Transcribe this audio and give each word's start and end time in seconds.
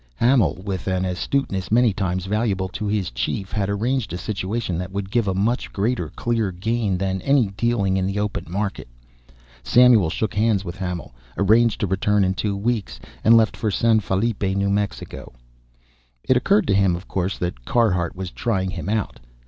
Hamil, 0.15 0.55
with 0.65 0.87
an 0.87 1.05
astuteness 1.05 1.71
many 1.71 1.93
times 1.93 2.25
valuable 2.25 2.67
to 2.69 2.87
his 2.87 3.11
chief, 3.11 3.51
had 3.51 3.69
arranged 3.69 4.11
a 4.11 4.17
situation 4.17 4.75
that 4.79 4.91
would 4.91 5.11
give 5.11 5.27
a 5.27 5.35
much 5.35 5.71
greater 5.71 6.09
clear 6.09 6.51
gain 6.51 6.97
than 6.97 7.21
any 7.21 7.49
dealing 7.51 7.97
in 7.97 8.07
the 8.07 8.17
open 8.17 8.45
market. 8.49 8.87
Samuel 9.61 10.09
shook 10.09 10.33
hands 10.33 10.65
with 10.65 10.77
Hamil, 10.77 11.13
arranged 11.37 11.79
to 11.81 11.85
return 11.85 12.23
in 12.23 12.33
two 12.33 12.57
weeks, 12.57 12.99
and 13.23 13.37
left 13.37 13.55
for 13.55 13.69
San 13.69 13.99
Felipe, 13.99 14.41
New 14.41 14.71
Mexico. 14.71 15.33
It 16.23 16.35
occurred 16.35 16.65
to 16.69 16.73
him, 16.73 16.95
of 16.95 17.07
course, 17.07 17.37
that 17.37 17.63
Carhart 17.65 18.15
was 18.15 18.31
trying 18.31 18.71
him 18.71 18.89
out. 18.89 19.19